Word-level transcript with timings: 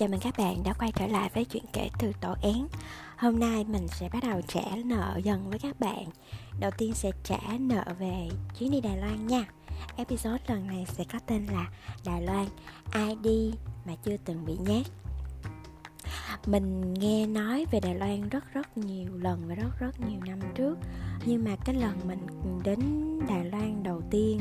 Chào 0.00 0.08
mừng 0.08 0.20
các 0.20 0.34
bạn 0.38 0.62
đã 0.64 0.72
quay 0.72 0.92
trở 0.92 1.06
lại 1.06 1.30
với 1.34 1.44
chuyện 1.44 1.64
kể 1.72 1.88
từ 1.98 2.12
tổ 2.20 2.34
én. 2.42 2.66
Hôm 3.16 3.40
nay 3.40 3.64
mình 3.64 3.88
sẽ 3.88 4.08
bắt 4.12 4.22
đầu 4.22 4.40
trả 4.48 4.76
nợ 4.84 5.20
dần 5.24 5.50
với 5.50 5.58
các 5.58 5.80
bạn. 5.80 6.04
Đầu 6.60 6.70
tiên 6.78 6.92
sẽ 6.94 7.10
trả 7.24 7.38
nợ 7.60 7.84
về 7.98 8.28
chuyến 8.58 8.70
đi 8.70 8.80
Đài 8.80 8.96
Loan 8.96 9.26
nha. 9.26 9.44
Episode 9.96 10.44
lần 10.46 10.66
này 10.66 10.86
sẽ 10.88 11.04
có 11.12 11.18
tên 11.26 11.46
là 11.46 11.70
Đài 12.04 12.22
Loan, 12.22 12.46
Ai 12.90 13.16
đi 13.22 13.52
mà 13.86 13.92
chưa 14.04 14.16
từng 14.24 14.46
bị 14.46 14.56
nhát 14.60 14.86
Mình 16.46 16.94
nghe 16.94 17.26
nói 17.26 17.66
về 17.70 17.80
Đài 17.80 17.94
Loan 17.94 18.28
rất 18.28 18.44
rất 18.54 18.78
nhiều 18.78 19.16
lần 19.16 19.42
và 19.48 19.54
rất 19.54 19.78
rất 19.78 20.00
nhiều 20.00 20.20
năm 20.26 20.38
trước. 20.54 20.78
Nhưng 21.26 21.44
mà 21.44 21.56
cái 21.64 21.74
lần 21.74 22.00
mình 22.08 22.26
đến 22.64 22.80
Đài 23.28 23.44
Loan 23.44 23.82
đầu 23.82 24.02
tiên, 24.10 24.40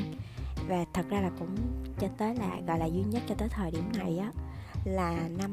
Và 0.67 0.85
thật 0.93 1.05
ra 1.09 1.21
là 1.21 1.29
cũng 1.39 1.55
cho 1.99 2.07
tới 2.17 2.35
là, 2.35 2.59
gọi 2.67 2.79
là, 2.79 2.85
duy 2.85 3.03
nhất 3.03 3.23
cho 3.29 3.35
tới 3.35 3.49
thời 3.49 3.71
điểm 3.71 3.91
này 3.97 4.17
á 4.17 4.31
là 4.85 5.29
năm 5.37 5.51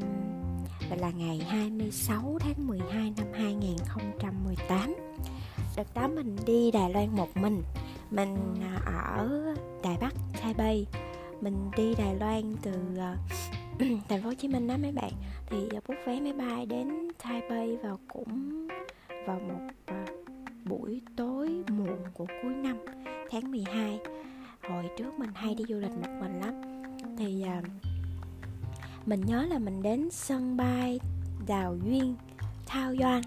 là 0.97 1.11
ngày 1.11 1.39
26 1.49 2.39
tháng 2.41 2.67
12 2.67 3.13
năm 3.17 3.27
2018 3.33 4.95
Đợt 5.77 5.95
đó 5.95 6.09
mình 6.09 6.37
đi 6.47 6.71
Đài 6.71 6.91
Loan 6.91 7.17
một 7.17 7.37
mình. 7.37 7.63
Mình 8.11 8.37
à, 8.63 8.81
ở 8.85 9.55
Đài 9.83 9.97
Bắc, 10.01 10.15
Taipei 10.43 10.87
Mình 11.41 11.71
đi 11.77 11.95
Đài 11.95 12.17
Loan 12.21 12.57
từ 12.63 12.73
à, 12.99 13.17
thành 14.09 14.23
phố 14.23 14.29
Hồ 14.29 14.35
Chí 14.35 14.49
Minh 14.49 14.67
đó 14.67 14.77
mấy 14.83 14.93
bạn. 14.93 15.11
Thì 15.47 15.69
à, 15.77 15.81
bút 15.89 15.95
vé 16.07 16.21
máy 16.21 16.33
bay 16.33 16.67
đến 16.67 17.09
Taipei 17.25 17.77
vào 17.77 17.99
cũng 18.09 18.69
vào 19.27 19.41
một 19.49 19.93
buổi 20.65 21.03
tối 21.17 21.51
muộn 21.69 21.99
của 22.15 22.27
cuối 22.43 22.55
năm 22.55 22.77
tháng 23.31 23.51
12 23.51 23.99
Hồi 24.69 24.85
trước 24.99 25.19
mình 25.19 25.31
hay 25.35 25.55
đi 25.55 25.65
du 25.69 25.79
lịch 25.79 25.91
một 25.91 26.19
mình 26.21 26.41
lắm. 26.41 26.55
Thì 27.19 27.45
uh, 27.59 27.65
mình 29.07 29.21
nhớ 29.27 29.47
là 29.47 29.59
mình 29.59 29.83
đến 29.83 30.09
sân 30.11 30.57
bay 30.57 31.01
Đào 31.47 31.77
Duyên 31.85 32.17
Thao 32.67 32.95
Doan 33.01 33.23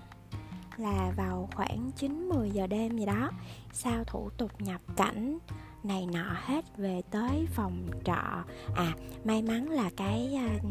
là 0.78 1.12
vào 1.18 1.50
khoảng 1.56 1.92
9-10 2.00 2.46
giờ 2.46 2.68
đêm 2.68 2.98
gì 2.98 3.06
đó. 3.06 3.32
Sau 3.74 4.04
thủ 4.04 4.30
tục 4.38 4.52
nhập 4.60 4.82
cảnh 4.96 5.38
này 5.84 6.08
nọ 6.14 6.36
hết 6.36 6.78
về 6.78 7.02
tới 7.12 7.48
phòng 7.54 7.88
trọ. 8.06 8.44
À 8.76 8.94
may 9.24 9.42
mắn 9.42 9.70
là 9.70 9.90
cái 9.98 10.40
uh, 10.58 10.62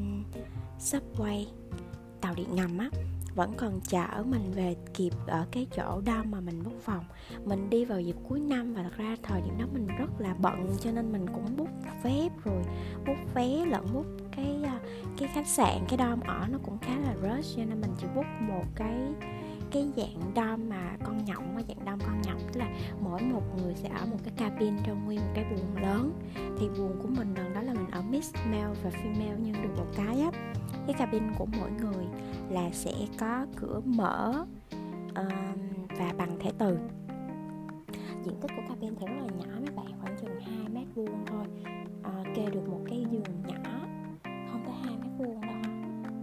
subway 0.81 1.45
tàu 2.21 2.35
điện 2.35 2.55
ngầm 2.55 2.79
á 2.79 2.91
vẫn 3.39 3.53
còn 3.57 3.81
chở 3.81 4.25
mình 4.27 4.53
về 4.53 4.77
kịp 4.95 5.13
ở 5.27 5.47
cái 5.51 5.67
chỗ 5.77 6.01
đó 6.05 6.23
mà 6.25 6.41
mình 6.41 6.63
bút 6.65 6.81
phòng. 6.81 7.05
Mình 7.45 7.71
đi 7.71 7.85
vào 7.85 8.01
dịp 8.01 8.17
cuối 8.29 8.41
năm 8.41 8.75
và 8.75 8.83
thật 8.83 8.97
ra 8.97 9.17
thời 9.23 9.41
điểm 9.41 9.59
đó 9.59 9.65
mình 9.73 9.87
rất 9.99 10.21
là 10.21 10.35
bận 10.35 10.77
cho 10.81 10.91
nên 10.93 11.13
mình 11.13 11.27
cũng 11.35 11.57
bút 11.57 11.69
vé 12.03 12.29
rồi 12.45 12.63
bút 13.07 13.35
vé 13.35 13.65
lẫn 13.67 13.87
bút 13.95 14.07
cái 14.37 14.57
ờ, 14.65 14.79
cái 15.19 15.29
khách 15.35 15.47
sạn, 15.47 15.79
cái 15.89 15.99
dom 15.99 16.21
ở 16.21 16.47
nó 16.51 16.59
cũng 16.63 16.79
khá 16.79 16.99
là 16.99 17.15
rush 17.23 17.57
cho 17.57 17.65
nên 17.65 17.81
mình 17.81 17.91
chỉ 18.01 18.07
bút 18.15 18.27
một 18.41 18.65
cái 18.75 18.97
cái 19.71 19.89
dạng 19.97 20.33
dom 20.37 20.69
mà 20.69 20.97
con 21.05 21.25
nhộng, 21.25 21.55
cái 21.55 21.65
dạng 21.69 21.87
dom 21.87 21.99
con 22.01 22.23
nhộng. 22.23 22.41
Tức 22.53 22.61
là 22.61 22.69
mỗi 23.01 23.23
một 23.23 23.43
người 23.57 23.75
sẽ 23.75 23.89
ở 23.89 24.07
một 24.07 24.19
cái 24.25 24.33
cabin 24.37 24.75
trong 24.87 25.05
nguyên 25.05 25.21
một 25.21 25.33
cái 25.35 25.45
buồng 25.45 25.83
lớn. 25.83 26.13
Thì 26.59 26.69
buồng 26.69 26.99
của 27.03 27.09
mình 27.09 27.35
lần 27.35 27.55
đó 27.55 27.63
là 27.63 27.75
mình 27.75 27.91
ở 27.91 28.03
mix 28.03 28.35
male 28.35 28.75
và 28.83 28.91
female 28.91 29.37
nhưng 29.39 29.63
được 29.63 29.77
một 29.77 29.87
cái 29.97 30.21
á, 30.21 30.31
cái 30.87 30.95
cabin 30.99 31.23
của 31.39 31.47
mỗi 31.59 31.71
người 31.71 32.05
là 32.51 32.71
sẽ 32.73 32.93
có 33.19 33.47
cửa 33.57 33.81
mở 33.85 34.47
uh, 35.11 35.33
và 35.99 36.13
bằng 36.19 36.39
thẻ 36.41 36.51
từ. 36.59 36.79
Diện 38.25 38.35
tích 38.41 38.51
của 38.57 38.63
cabin 38.69 38.95
thì 39.01 39.07
rất 39.07 39.15
là 39.15 39.29
nhỏ 39.39 39.61
mấy 39.61 39.75
bạn 39.77 40.01
khoảng 40.01 40.17
chừng 40.21 40.41
2 40.41 40.69
mét 40.69 40.87
vuông 40.95 41.25
thôi. 41.27 41.45
À, 42.03 42.25
kê 42.35 42.47
được 42.51 42.69
một 42.69 42.81
cái 42.87 43.05
giường 43.11 43.43
nhỏ 43.47 43.81
không 44.25 44.63
tới 44.65 44.75
hai 44.85 44.97
mét 44.97 45.11
vuông 45.19 45.41
đâu 45.41 45.57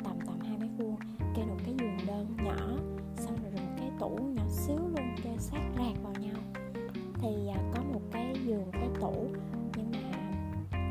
tầm 0.03 0.19
tầm 0.25 0.39
hai 0.39 0.57
mét 0.57 0.69
vuông. 0.77 0.95
Kê 1.35 1.41
được 1.45 1.63
cái 1.65 1.75
giường 1.79 1.97
đơn 2.07 2.37
nhỏ 2.43 2.77
xong 3.17 3.35
rồi 3.43 3.51
một 3.51 3.73
cái 3.77 3.91
tủ 3.99 4.09
nhỏ 4.09 4.43
xíu 4.49 4.77
luôn 4.77 5.15
kê 5.23 5.29
sát 5.39 5.61
rạc 5.77 6.03
vào 6.03 6.13
nhau. 6.19 6.37
Thì 7.13 7.47
à, 7.47 7.59
có 7.75 7.83
một 7.93 8.01
cái 8.11 8.33
giường 8.45 8.71
cái 8.71 8.89
tủ 9.01 9.27
nhưng 9.77 9.91
mà 9.91 10.31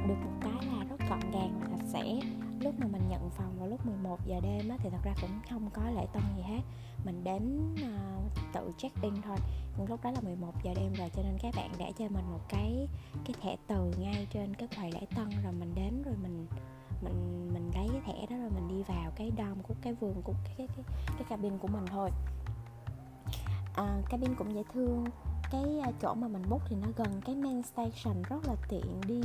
được 0.08 0.14
một 0.24 0.32
cái 0.40 0.66
là 0.66 0.84
rất 0.90 1.00
gọn 1.10 1.30
gàng 1.32 1.60
và 1.60 1.66
sạch 1.76 1.86
sẽ 1.86 2.20
lúc 2.64 2.74
mà 2.78 2.86
mình 2.86 3.08
nhận 3.08 3.30
phòng 3.30 3.58
vào 3.58 3.68
lúc 3.68 3.86
11 3.86 4.18
giờ 4.26 4.40
đêm 4.42 4.68
á, 4.68 4.76
thì 4.82 4.90
thật 4.90 4.98
ra 5.04 5.14
cũng 5.20 5.30
không 5.50 5.70
có 5.70 5.82
lễ 5.90 6.06
tân 6.12 6.22
gì 6.36 6.42
hết. 6.42 6.60
Mình 7.04 7.24
đến 7.24 7.74
uh, 7.74 8.32
tự 8.52 8.72
check 8.78 9.02
in 9.02 9.14
thôi. 9.22 9.36
Nhưng 9.78 9.88
lúc 9.88 10.04
đó 10.04 10.10
là 10.10 10.20
11 10.20 10.52
giờ 10.62 10.74
đêm 10.74 10.92
rồi 10.92 11.10
cho 11.16 11.22
nên 11.22 11.38
các 11.42 11.54
bạn 11.56 11.70
đã 11.78 11.86
cho 11.98 12.04
mình 12.08 12.24
một 12.32 12.40
cái 12.48 12.88
cái 13.24 13.34
thẻ 13.42 13.56
từ 13.66 13.94
ngay 13.98 14.26
trên 14.30 14.54
cái 14.54 14.68
quầy 14.76 14.92
lễ 14.92 15.06
tân. 15.16 15.30
Rồi 15.44 15.52
mình 15.52 15.72
đến 15.74 16.02
rồi 16.02 16.14
mình 16.22 16.46
mình 17.02 17.50
mình 17.54 17.70
lấy 17.74 17.88
cái 17.92 18.00
thẻ 18.06 18.26
đó 18.30 18.36
rồi 18.36 18.50
mình 18.50 18.68
đi 18.68 18.82
vào 18.82 19.12
cái 19.16 19.32
dom 19.38 19.62
của 19.62 19.74
cái 19.82 19.94
vườn 19.94 20.22
của 20.22 20.34
cái 20.44 20.54
cái 20.56 20.66
cái, 20.76 20.84
cái 21.06 21.24
cabin 21.28 21.58
của 21.58 21.68
mình 21.68 21.84
thôi. 21.86 22.10
À, 23.74 24.02
cabin 24.10 24.34
cũng 24.34 24.54
dễ 24.54 24.62
thương 24.72 25.04
cái 25.54 25.78
à, 25.78 25.90
chỗ 26.02 26.14
mà 26.14 26.28
mình 26.28 26.42
book 26.48 26.62
thì 26.68 26.76
nó 26.76 26.88
gần 26.96 27.20
cái 27.24 27.34
main 27.34 27.62
station 27.62 28.22
rất 28.22 28.46
là 28.46 28.54
tiện 28.68 29.00
đi 29.06 29.20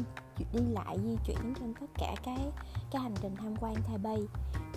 đi 0.54 0.60
lại 0.60 0.98
di 1.04 1.18
chuyển 1.26 1.54
trên 1.60 1.74
tất 1.80 1.86
cả 1.98 2.16
cái 2.24 2.52
cái 2.92 3.02
hành 3.02 3.14
trình 3.22 3.36
tham 3.36 3.56
quan 3.62 3.76
Taipei. 3.76 4.28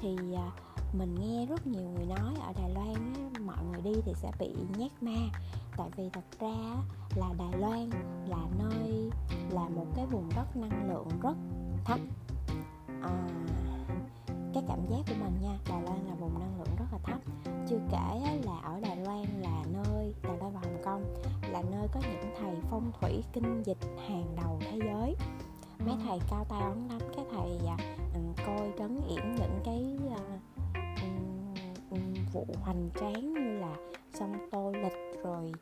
Thì 0.01 0.17
à, 0.35 0.51
mình 0.99 1.15
nghe 1.15 1.47
rất 1.47 1.67
nhiều 1.67 1.91
người 1.91 2.07
nói 2.07 2.35
ở 2.47 2.53
Đài 2.53 2.71
Loan 2.75 3.15
á, 3.15 3.41
mọi 3.41 3.65
người 3.65 3.81
đi 3.83 4.01
thì 4.05 4.13
sẽ 4.17 4.31
bị 4.39 4.55
nhát 4.79 5.03
ma. 5.03 5.41
Tại 5.77 5.91
vì 5.97 6.11
thật 6.13 6.25
ra 6.41 6.77
là 7.17 7.27
Đài 7.39 7.59
Loan 7.59 7.91
là 8.29 8.47
nơi 8.59 9.11
là 9.51 9.69
một 9.69 9.87
cái 9.97 10.07
vùng 10.07 10.29
đất 10.37 10.57
năng 10.57 10.89
lượng 10.89 11.09
rất 11.23 11.37
thấp. 11.85 11.99
À, 13.03 13.29
cái 14.55 14.63
cảm 14.69 14.79
giác 14.91 14.99
của 15.09 15.15
mình 15.21 15.39
nha 15.43 15.59
Đài 15.69 15.83
Loan 15.83 16.07
là 16.07 16.15
vùng 16.15 16.39
năng 16.39 16.59
lượng 16.59 16.77
rất 16.79 16.87
là 16.93 16.99
thấp. 17.03 17.19
Chưa 17.69 17.81
kể 17.91 18.39
là 18.45 18.59
ở 18.63 18.81
Đài 18.81 18.97
Loan 18.97 19.25
là 19.41 19.65
nơi 19.73 20.15
Đài 20.23 20.37
Loan 20.39 20.53
và 20.55 20.61
Hồng 20.61 20.83
Kông 20.85 21.32
là 21.53 21.63
nơi 21.71 21.89
có 21.93 22.01
những 22.01 22.35
thầy 22.41 22.55
phong 22.71 22.93
thủy 23.01 23.25
kinh 23.33 23.63
dịch 23.63 23.79
hàng 24.09 24.27
đầu 24.37 24.61
thế 24.61 24.79
giới. 24.85 25.17
Mấy 25.87 25.95
thầy 26.07 26.19
cao 26.31 26.45
tay 26.49 26.61
ấn 26.63 26.89
lắm 26.89 26.99
cái 27.17 27.25
thầy 27.31 27.59
à, 27.67 27.77
coi 28.47 28.73
trấn 28.79 29.01
yểm 29.09 29.35
những 29.35 29.61
cái 29.65 29.99
um, 31.91 32.15
vụ 32.33 32.47
hoành 32.63 32.91
tráng 33.01 33.35
như 33.35 33.59
là 33.59 33.77
sông 34.15 34.49
tô 34.51 34.73
lịch 34.83 35.23
rồi 35.25 35.53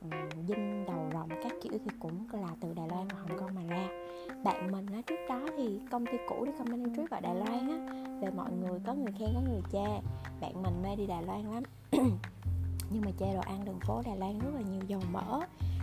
um, 0.00 0.10
dinh 0.48 0.84
đầu 0.86 1.10
rồng 1.12 1.28
các 1.28 1.52
kiểu 1.62 1.72
thì 1.84 1.90
cũng 1.98 2.26
là 2.32 2.48
từ 2.60 2.74
Đài 2.74 2.88
Loan 2.88 3.08
và 3.08 3.18
Hồng 3.18 3.38
Kông 3.38 3.54
mà 3.54 3.62
ra. 3.68 3.88
Bạn 4.44 4.72
mình 4.72 4.86
á 4.92 5.00
trước 5.06 5.26
đó 5.28 5.40
thì 5.56 5.80
công 5.90 6.06
ty 6.06 6.18
cũ 6.28 6.44
đi 6.44 6.52
company 6.58 6.90
trip 6.96 7.10
ở 7.10 7.20
Đài 7.20 7.34
Loan 7.34 7.68
á 7.68 7.94
về 8.22 8.30
mọi 8.36 8.52
người 8.52 8.80
có 8.86 8.94
người 8.94 9.12
khen 9.18 9.28
có 9.34 9.40
người 9.40 9.62
chê. 9.72 10.00
Bạn 10.40 10.62
mình 10.62 10.82
mê 10.82 10.96
đi 10.96 11.06
Đài 11.06 11.22
Loan 11.22 11.44
lắm 11.44 11.62
nhưng 12.90 13.02
mà 13.04 13.10
chê 13.18 13.34
đồ 13.34 13.40
ăn 13.40 13.64
đường 13.64 13.80
phố 13.80 14.02
Đài 14.06 14.16
Loan 14.16 14.38
rất 14.38 14.50
là 14.54 14.60
nhiều 14.60 14.82
dầu 14.86 15.00
mỡ 15.12 15.40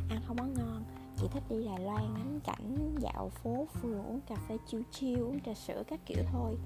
ăn 0.09 0.21
không 0.27 0.37
có 0.37 0.45
ngon. 0.45 0.83
Chỉ 1.17 1.27
thích 1.27 1.43
đi 1.49 1.65
Đài 1.65 1.79
Loan 1.79 2.13
ngắm 2.13 2.39
cảnh 2.43 2.95
dạo 2.99 3.29
phố 3.29 3.67
phường 3.81 4.05
uống 4.05 4.21
cà 4.27 4.35
phê 4.47 4.57
chiêu 4.67 4.81
chiêu 4.91 5.25
uống 5.27 5.39
trà 5.45 5.53
sữa 5.53 5.83
các 5.87 5.99
kiểu 6.05 6.23
thôi. 6.31 6.57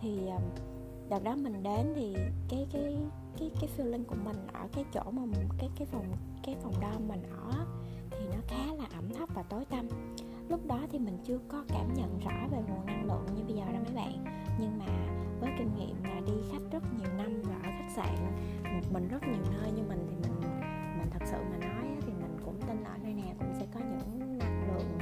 Thì 0.00 0.18
đợt 1.10 1.24
đó 1.24 1.36
mình 1.36 1.62
đến 1.62 1.92
thì 1.96 2.14
cái 2.48 2.66
cái 2.72 2.96
cái 3.38 3.50
cái 3.60 3.70
feeling 3.76 4.04
của 4.04 4.16
mình 4.24 4.46
ở 4.52 4.68
cái 4.72 4.84
chỗ 4.94 5.02
mà 5.10 5.24
mình, 5.24 5.48
cái 5.58 5.70
cái 5.76 5.86
phòng 5.86 6.04
cái 6.42 6.56
phòng 6.62 6.74
đo 6.80 6.92
mình 7.08 7.22
ở 7.22 7.66
thì 8.10 8.26
nó 8.26 8.40
khá 8.46 8.74
là 8.74 8.84
ẩm 8.94 9.14
thấp 9.14 9.28
và 9.34 9.42
tối 9.42 9.64
tăm 9.64 9.88
lúc 10.50 10.66
đó 10.66 10.80
thì 10.92 10.98
mình 10.98 11.18
chưa 11.24 11.38
có 11.48 11.64
cảm 11.68 11.94
nhận 11.94 12.18
rõ 12.18 12.48
về 12.50 12.58
nguồn 12.68 12.86
năng 12.86 13.04
lượng 13.04 13.26
như 13.36 13.44
bây 13.44 13.54
giờ 13.54 13.64
đó 13.72 13.78
mấy 13.84 13.94
bạn. 13.94 14.24
Nhưng 14.60 14.78
mà 14.78 14.86
với 15.40 15.50
kinh 15.58 15.74
nghiệm 15.74 16.04
là 16.04 16.20
đi 16.26 16.32
khách 16.52 16.62
rất 16.72 16.82
nhiều 16.98 17.12
năm 17.16 17.42
và 17.42 17.54
ở 17.54 17.70
khách 17.78 17.90
sạn, 17.96 18.14
một 18.74 18.92
mình 18.92 19.08
rất 19.08 19.22
nhiều 19.22 19.42
nơi 19.52 19.72
như 19.72 19.82
mình 19.88 20.06
thì 20.10 20.16
mình 20.28 20.40
mình 20.98 21.10
thật 21.10 21.26
sự 21.26 21.36
mà 21.50 21.56
nói 21.66 21.84
thì 22.00 22.12
mình 22.12 22.38
cũng 22.44 22.60
tin 22.68 22.82
là 22.82 22.90
ở 22.90 22.98
nơi 23.02 23.14
nào 23.14 23.34
cũng 23.38 23.54
sẽ 23.58 23.66
có 23.74 23.80
những 23.80 24.38
năng 24.38 24.68
lượng 24.68 24.98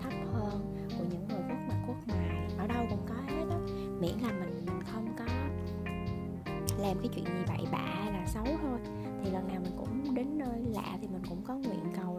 thấp 0.00 0.12
hơn 0.32 0.76
của 0.98 1.04
những 1.10 1.28
người 1.28 1.40
quốc 1.48 1.58
mặt 1.68 1.76
quốc 1.86 1.96
ngoài 2.06 2.48
ở 2.58 2.66
đâu 2.66 2.86
cũng 2.90 3.06
có 3.08 3.14
hết 3.14 3.44
đó 3.50 3.58
miễn 4.00 4.18
là 4.18 4.32
mình 4.40 4.66
không 4.92 5.08
có 5.18 5.24
làm 6.78 6.98
cái 6.98 7.08
chuyện 7.14 7.24
gì 7.24 7.44
bậy 7.48 7.66
bạ 7.72 7.78
hay 7.78 8.12
là 8.12 8.26
xấu 8.26 8.44
thôi. 8.44 8.78
Thì 9.24 9.30
lần 9.30 9.48
nào 9.48 9.60
mình 9.62 9.72
cũng 9.76 10.14
đến 10.14 10.38
nơi 10.38 10.60
lạ 10.74 10.98
thì 11.00 11.08
mình 11.08 11.22
cũng 11.28 11.42
có 11.44 11.54
nguyện 11.54 11.92
cầu 11.96 12.11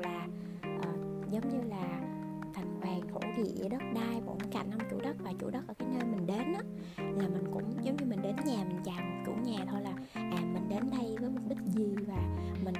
địa 3.44 3.70
đất 3.70 3.82
đai, 3.96 4.22
bổn 4.26 4.38
cạnh, 4.52 4.72
ông 4.72 4.90
chủ 4.92 5.00
đất 5.04 5.16
và 5.20 5.34
chủ 5.40 5.50
đất 5.50 5.68
ở 5.68 5.74
cái 5.74 5.88
nơi 5.92 6.04
mình 6.04 6.26
đến 6.28 6.54
á, 6.54 6.62
là 6.98 7.28
mình 7.28 7.44
cũng 7.54 7.64
giống 7.82 7.96
như 7.96 8.06
mình 8.06 8.22
đến 8.22 8.36
nhà, 8.46 8.64
mình 8.68 8.80
chào 8.86 8.96
chủ 9.26 9.32
nhà 9.46 9.66
thôi 9.70 9.82
là 9.82 9.94
à 10.14 10.42
mình 10.54 10.70
đến 10.70 10.84
đây 10.92 11.16
với 11.20 11.30
mục 11.30 11.48
đích 11.48 11.58
gì? 11.66 11.96
Và 12.08 12.38
mình 12.64 12.76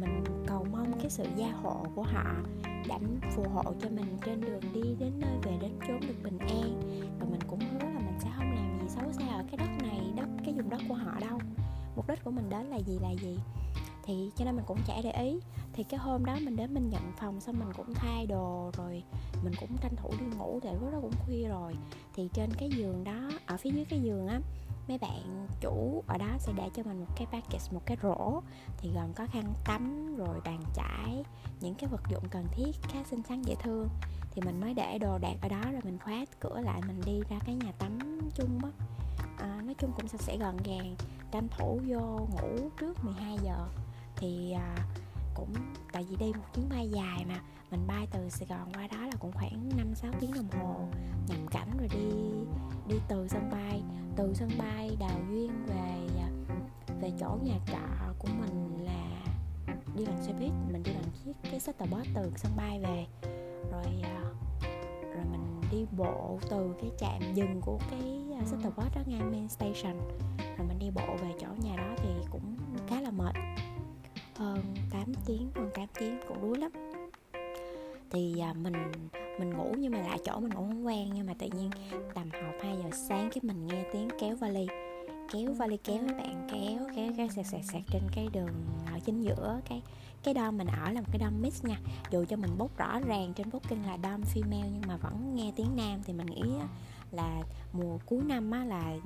mình 0.00 0.24
cầu 0.46 0.66
mong 0.72 0.92
cái 1.00 1.10
sự 1.10 1.24
gia 1.36 1.52
hộ 1.52 1.86
của 1.94 2.02
họ 2.02 2.24
đảm 2.88 3.02
phù 3.34 3.42
hộ 3.42 3.62
cho 3.80 3.88
mình 3.88 4.18
trên 4.26 4.40
đường 4.40 4.60
đi 4.74 4.94
đến 4.98 5.12
nơi 5.18 5.38
về 5.42 5.52
đến 5.60 5.72
chốn 5.88 6.00
được 6.00 6.22
bình 6.22 6.38
an. 6.38 6.80
Và 7.20 7.26
mình 7.30 7.40
cũng 7.46 7.60
hứa 7.60 7.78
là 7.78 7.98
mình 7.98 8.18
sẽ 8.20 8.28
không 8.36 8.54
làm 8.54 8.78
gì 8.80 8.88
xấu 8.88 9.12
xa 9.12 9.34
ở 9.34 9.44
cái 9.50 9.56
đất 9.56 9.88
này, 9.88 10.00
đất, 10.16 10.28
cái 10.44 10.54
vùng 10.54 10.70
đất 10.70 10.80
của 10.88 10.94
họ 10.94 11.20
đâu. 11.20 11.38
Mục 11.96 12.08
đích 12.08 12.24
của 12.24 12.30
mình 12.30 12.50
đến 12.50 12.66
là 12.66 12.76
gì 12.76 12.98
là 13.02 13.10
gì. 13.10 13.38
Thì 14.04 14.30
cho 14.36 14.44
nên 14.44 14.56
mình 14.56 14.64
cũng 14.66 14.78
chả 14.86 14.94
để 15.04 15.10
ý 15.10 15.40
thì 15.74 15.84
cái 15.84 16.00
hôm 16.00 16.24
đó 16.24 16.36
mình 16.42 16.56
đến 16.56 16.74
mình 16.74 16.90
nhận 16.90 17.12
phòng 17.16 17.40
xong 17.40 17.58
mình 17.58 17.72
cũng 17.76 17.94
thay 17.94 18.26
đồ 18.26 18.70
rồi 18.76 19.02
mình 19.44 19.52
cũng 19.60 19.76
tranh 19.80 19.96
thủ 19.96 20.10
đi 20.20 20.36
ngủ 20.36 20.60
tại 20.62 20.74
lúc 20.74 20.92
đó 20.92 20.98
cũng 21.02 21.14
khuya 21.26 21.48
rồi. 21.48 21.76
Thì 22.14 22.28
trên 22.32 22.50
cái 22.58 22.70
giường 22.70 23.04
đó 23.04 23.30
ở 23.46 23.56
phía 23.56 23.70
dưới 23.70 23.84
cái 23.84 24.00
giường 24.02 24.26
á 24.26 24.40
mấy 24.88 24.98
bạn 24.98 25.46
chủ 25.60 26.02
ở 26.06 26.18
đó 26.18 26.28
sẽ 26.38 26.52
để 26.56 26.70
cho 26.74 26.82
mình 26.82 27.00
một 27.00 27.12
cái 27.16 27.26
package 27.32 27.64
một 27.72 27.82
cái 27.86 27.96
rổ. 28.02 28.40
Thì 28.78 28.90
gồm 28.94 29.12
có 29.12 29.26
khăn 29.26 29.52
tắm 29.64 30.16
rồi 30.16 30.40
bàn 30.44 30.60
chải 30.74 31.24
những 31.60 31.74
cái 31.74 31.90
vật 31.90 32.02
dụng 32.10 32.24
cần 32.30 32.46
thiết 32.52 32.72
khá 32.82 33.04
xinh 33.04 33.22
xắn 33.22 33.42
dễ 33.42 33.54
thương. 33.54 33.88
Thì 34.30 34.42
mình 34.42 34.60
mới 34.60 34.74
để 34.74 34.98
đồ 34.98 35.18
đạc 35.18 35.34
ở 35.42 35.48
đó 35.48 35.62
rồi 35.72 35.80
mình 35.84 35.98
khóa 35.98 36.24
cửa 36.40 36.60
lại 36.60 36.80
mình 36.86 37.00
đi 37.06 37.20
ra 37.30 37.38
cái 37.46 37.54
nhà 37.54 37.72
tắm 37.78 38.20
chung 38.34 38.58
á. 38.62 38.70
À, 39.38 39.60
nói 39.64 39.74
chung 39.78 39.92
cũng 39.96 40.08
sạch 40.08 40.22
sẽ 40.22 40.36
gọn 40.36 40.56
gàng 40.64 40.96
tranh 41.30 41.48
thủ 41.58 41.80
vô 41.86 42.00
ngủ 42.00 42.70
trước 42.80 43.04
12 43.04 43.38
giờ. 43.42 43.68
Thì 44.16 44.52
à, 44.52 44.76
cũng, 45.34 45.52
tại 45.92 46.06
vì 46.10 46.16
đi 46.16 46.32
một 46.32 46.44
chuyến 46.54 46.68
bay 46.68 46.88
dài 46.88 47.24
mà, 47.28 47.40
mình 47.70 47.86
bay 47.86 48.06
từ 48.10 48.28
Sài 48.28 48.48
Gòn 48.48 48.72
qua 48.74 48.86
đó 48.86 49.06
là 49.06 49.12
cũng 49.18 49.32
khoảng 49.32 49.68
5 49.76 49.94
6 49.94 50.12
tiếng 50.20 50.32
đồng 50.34 50.60
hồ 50.60 50.88
nằm 51.28 51.46
cảnh 51.50 51.70
rồi 51.78 51.88
đi 51.92 52.14
đi 52.88 53.00
từ 53.08 53.28
sân 53.28 53.50
bay. 53.52 53.82
Từ 54.16 54.34
sân 54.34 54.50
bay 54.58 54.96
Đào 55.00 55.20
Duyên 55.30 55.50
về 55.66 56.04
về 57.04 57.12
chỗ 57.20 57.38
nhà 57.42 57.58
trọ 57.66 58.12
của 58.18 58.28
mình 58.40 58.84
là 58.84 59.24
đi 59.96 60.04
bằng 60.06 60.22
xe 60.22 60.32
buýt, 60.32 60.52
mình 60.72 60.82
đi 60.82 60.92
bằng 60.92 61.10
chiếc, 61.24 61.32
cái 61.50 61.60
shuttle 61.60 61.86
bus 61.86 62.06
từ 62.14 62.32
sân 62.36 62.52
bay 62.56 62.80
về. 62.80 63.06
Rồi 63.72 64.02
ờ, 64.02 64.32
rồi 65.14 65.24
mình 65.30 65.60
đi 65.70 65.86
bộ 65.96 66.38
từ 66.50 66.74
cái 66.80 66.90
trạm 66.98 67.34
dừng 67.34 67.60
của 67.60 67.78
cái 67.90 68.00
xe 68.30 68.46
shuttle 68.46 68.70
bus 68.76 68.94
đó 68.94 69.00
ngay 69.06 69.20
main 69.20 69.48
station. 69.48 69.98
Rồi 70.58 70.66
mình 70.68 70.78
đi 70.78 70.90
bộ 70.90 71.16
về 71.22 71.32
chỗ 71.40 71.46
nhà 71.62 71.76
đó 71.76 71.94
thì 71.96 72.08
cũng 72.30 72.56
tiếng 75.26 75.50
hơn 75.54 75.70
8 75.74 75.86
tiếng 75.98 76.18
cũng 76.28 76.42
đuối 76.42 76.58
lắm. 76.58 76.70
Thì 78.10 78.40
à, 78.40 78.52
mình 78.52 78.92
mình 79.38 79.50
ngủ 79.50 79.74
nhưng 79.78 79.92
mà 79.92 79.98
lại 79.98 80.18
chỗ 80.24 80.40
mình 80.40 80.50
ngủ 80.50 80.60
không 80.60 80.86
quen 80.86 81.10
nhưng 81.14 81.26
mà 81.26 81.34
tự 81.38 81.46
nhiên 81.46 81.70
tầm 82.14 82.30
học 82.30 82.54
2 82.60 82.76
giờ 82.82 82.90
sáng 83.08 83.30
cái 83.30 83.40
mình 83.42 83.66
nghe 83.66 83.84
tiếng 83.92 84.08
kéo 84.20 84.36
vali. 84.36 84.66
Kéo 85.32 85.52
vali 85.52 85.76
kéo 85.76 85.98
với 85.98 86.14
bạn 86.14 86.48
kéo 86.52 86.88
kéo 86.96 87.12
kéo 87.16 87.28
sạc 87.36 87.46
sạc 87.46 87.64
sạc 87.64 87.82
trên 87.92 88.02
cái 88.14 88.28
đường 88.32 88.54
ở 88.92 88.98
chính 89.04 89.22
giữa 89.22 89.60
cái 89.68 89.82
cái 90.22 90.34
đom 90.34 90.58
mình 90.58 90.66
ở 90.66 90.92
là 90.92 91.00
một 91.00 91.06
cái 91.12 91.18
đom 91.18 91.42
mix 91.42 91.64
nha. 91.64 91.76
Dù 92.10 92.24
cho 92.28 92.36
mình 92.36 92.50
bốc 92.58 92.76
rõ 92.76 93.00
ràng 93.00 93.32
trên 93.36 93.50
booking 93.50 93.86
là 93.86 93.96
đom 93.96 94.20
female 94.34 94.70
nhưng 94.72 94.82
mà 94.86 94.96
vẫn 94.96 95.34
nghe 95.34 95.52
tiếng 95.56 95.76
nam 95.76 96.00
thì 96.06 96.12
mình 96.12 96.26
nghĩ 96.26 96.42
là 97.14 97.42
mùa 97.72 97.98
cuối 98.06 98.22
năm 98.24 98.50
á, 98.50 98.64
là 98.64 98.96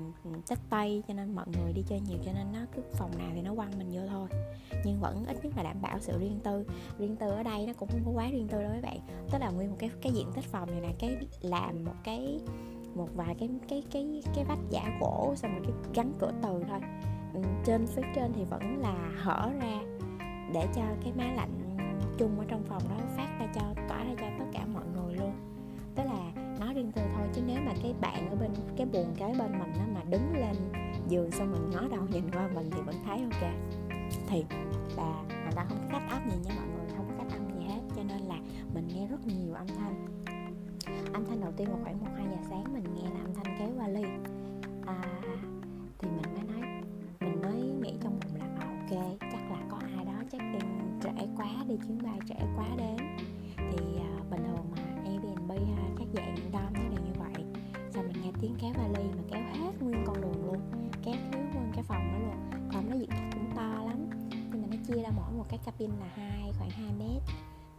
tết 0.49 0.59
tây 0.71 1.03
cho 1.09 1.15
nên 1.15 1.35
mọi 1.35 1.47
người 1.49 1.73
đi 1.73 1.83
chơi 1.89 2.01
nhiều 2.01 2.19
cho 2.25 2.33
nên 2.33 2.47
nó 2.53 2.59
cứ 2.75 2.83
phòng 2.93 3.19
nào 3.19 3.31
thì 3.35 3.43
nó 3.43 3.55
quăng 3.55 3.79
mình 3.79 3.91
vô 3.93 4.01
thôi. 4.11 4.29
Nhưng 4.85 5.01
vẫn 5.01 5.25
ít 5.27 5.45
nhất 5.45 5.53
là 5.57 5.63
đảm 5.63 5.83
bảo 5.83 5.99
sự 6.01 6.19
riêng 6.19 6.41
tư. 6.45 6.65
Riêng 6.99 7.17
tư 7.17 7.31
ở 7.31 7.43
đây 7.43 7.67
nó 7.67 7.73
cũng 7.73 7.89
không 7.89 8.03
có 8.05 8.13
quá 8.15 8.31
riêng 8.31 8.49
tư 8.49 8.63
đâu 8.63 8.73
các 8.75 8.83
bạn. 8.83 8.99
Tức 9.31 9.39
là 9.39 9.51
nguyên 9.51 9.71
một 9.71 9.77
cái 9.79 9.91
cái 10.03 10.13
diện 10.13 10.27
tích 10.35 10.45
phòng 10.45 10.71
này 10.71 10.81
là 10.81 10.93
cái 10.99 11.17
làm 11.41 11.85
một 11.85 11.95
cái, 12.05 12.41
một 12.95 13.09
vài 13.15 13.35
cái 13.39 13.49
cái 13.69 13.83
cái 13.91 14.23
cái 14.35 14.45
vách 14.45 14.71
giả 14.71 14.99
gỗ, 15.01 15.35
xong 15.37 15.53
rồi 15.53 15.63
cái 15.65 15.73
gắn 15.95 16.13
cửa 16.19 16.33
từ 16.43 16.65
thôi. 16.69 16.81
Ừ, 17.35 17.41
trên 17.65 17.87
phía 17.87 18.03
trên 18.15 18.33
thì 18.33 18.45
vẫn 18.45 18.79
là 18.79 19.11
hở 19.23 19.51
ra 19.61 19.81
để 20.55 20.67
cho 20.75 20.83
cái 21.05 21.13
máy 21.17 21.35
lạnh 21.37 21.51
chung 22.19 22.39
ở 22.39 22.45
trong 22.49 22.63
phòng 22.63 22.83
đó 22.89 22.97
phát 23.17 23.37
ra 23.41 23.47
cho, 23.55 23.63
tỏa 23.89 24.05
ra 24.05 24.15
cho 24.19 24.38
mà 27.69 27.75
cái 27.83 27.95
bạn 28.01 28.31
ở 28.31 28.37
bên 28.37 28.51
cái 28.77 28.87
buồn 28.87 29.15
cái 29.19 29.35
bên 29.39 29.59
mình 29.59 29.73
đó 29.79 29.85
mà 29.95 30.01
đứng 30.11 30.33
lên 30.33 30.57
giường 31.09 31.31
xong 31.31 31.53
mình 31.53 31.71
ngó 31.71 31.89
đầu 31.91 32.07
nhìn 32.11 32.31
qua 32.33 32.49
mình 32.55 32.71
thì 32.71 32.81
vẫn 32.87 32.95
thấy 33.07 33.21
ok. 33.21 33.53
Thì 34.29 34.45
là 34.97 35.23
người 35.29 35.53
ta 35.57 35.65
không 35.69 35.79
có 35.79 35.99
cách 35.99 36.11
âm 36.11 36.31
gì 36.31 36.37
nha 36.45 36.55
mọi 36.57 36.67
người 36.67 36.97
không 36.97 37.07
có 37.09 37.15
cách 37.19 37.33
âm 37.33 37.59
gì 37.59 37.67
hết. 37.67 37.81
Cho 37.97 38.03
nên 38.03 38.21
là 38.21 38.39
mình 38.75 38.89
nghe 38.95 39.07
rất 39.07 39.27
nhiều 39.27 39.55
âm 39.55 39.67
thanh. 39.67 40.25
Âm 41.13 41.25
thanh 41.27 41.41
đầu 41.41 41.53
tiên 41.57 41.69
vào 41.69 41.79
khoảng 41.85 42.01
một 42.01 42.11
hai 42.17 42.27
giờ 42.31 42.37
sáng 42.51 42.73
mình 42.73 42.85
nghe 42.95 43.03
là 43.03 43.21
âm 43.21 43.35
thanh 43.35 43.57
kéo 43.59 43.71
vali. 43.71 44.05
À, 44.87 45.03
thì 45.99 46.09
mình 46.09 46.35
mới 46.35 46.45
nói 46.45 46.83
mình 47.21 47.41
mới 47.43 47.63
nghĩ 47.83 47.99
trong 48.03 48.21
bụng 48.21 48.41
là 48.41 48.47
à, 48.61 48.67
ok 48.67 49.19
chắc 49.21 49.51
là 49.51 49.59
có 49.71 49.79
ai 49.97 50.05
đó 50.05 50.23
chắc 50.33 50.41
in 50.41 51.01
trễ 51.03 51.27
quá 51.37 51.65
đi 51.69 51.77
chuyến 51.87 51.99
bay 52.03 52.19
trễ 52.29 52.35
quá 52.57 52.67
đến. 52.79 52.97
Thì 53.57 53.99
à, 53.99 54.11
bình 54.31 54.43
thường 54.47 54.67
mà 54.77 54.83
Airbnb 55.05 55.51
à, 55.51 55.75
ha 55.77 55.89
các 55.99 56.07
dạng 56.15 56.37
đom 56.53 56.73
nó 56.75 56.98
tiếng 58.41 58.57
kéo 58.61 58.73
vali 58.73 59.09
mà 59.09 59.23
kéo 59.31 59.43
hết 59.43 59.73
nguyên 59.83 60.05
con 60.07 60.21
đường 60.21 60.47
luôn, 60.47 60.91
kéo 61.05 61.15
thiếu 61.33 61.43
nguyên 61.55 61.73
cái 61.75 61.83
phòng 61.83 62.13
đó 62.13 62.19
luôn. 62.19 62.71
Phòng 62.73 62.91
nó 62.91 62.97
diện 62.97 63.11
tích 63.11 63.31
cũng 63.33 63.57
to 63.57 63.85
lắm, 63.85 64.11
nhưng 64.31 64.63
mà 64.63 64.69
nó 64.71 64.77
chia 64.87 65.03
ra 65.03 65.11
mỗi 65.17 65.33
một 65.33 65.45
cái 65.49 65.59
cabin 65.65 65.91
là 65.91 66.07
hai, 66.15 66.53
khoảng 66.59 66.71
2 66.71 66.93
mét. 66.99 67.23